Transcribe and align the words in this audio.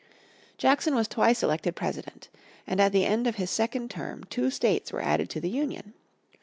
Jackson 0.57 0.95
was 0.95 1.07
twice 1.07 1.43
elected 1.43 1.75
President. 1.75 2.27
And 2.65 2.81
at 2.81 2.91
the 2.91 3.05
end 3.05 3.27
of 3.27 3.35
his 3.35 3.51
second 3.51 3.91
term 3.91 4.23
two 4.31 4.49
states 4.49 4.91
were 4.91 4.99
added 5.03 5.29
to 5.29 5.39
the 5.39 5.47
Union. 5.47 5.93